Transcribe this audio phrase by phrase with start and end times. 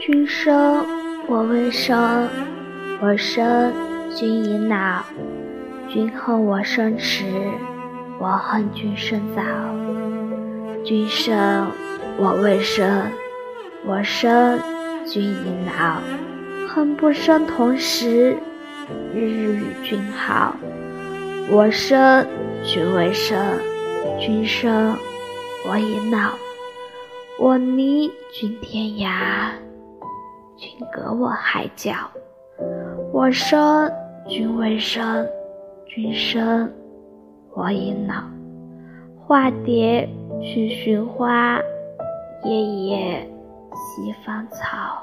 [0.00, 0.82] 君生
[1.28, 2.26] 我未生，
[3.02, 3.70] 我生
[4.16, 5.02] 君已老。
[5.90, 7.26] 君恨我生迟，
[8.18, 9.42] 我恨君生早。
[10.82, 11.70] 君生
[12.16, 13.10] 我未生，
[13.84, 14.58] 我生
[15.04, 16.00] 君已老。
[16.66, 18.34] 恨不生同时，
[19.14, 20.56] 日日与君好。
[21.50, 22.26] 我生
[22.64, 23.38] 君未生，
[24.18, 24.96] 君生
[25.68, 26.30] 我已老。
[27.38, 29.50] 我离君天涯。
[30.60, 31.94] 君隔我海角，
[33.14, 33.90] 我生
[34.28, 35.26] 君未生，
[35.86, 36.70] 君生
[37.54, 38.14] 我已老。
[39.26, 40.06] 化蝶
[40.42, 41.58] 去寻花，
[42.44, 43.26] 夜夜
[43.72, 45.02] 栖芳草。